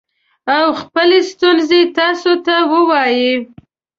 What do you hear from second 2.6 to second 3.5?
ووايي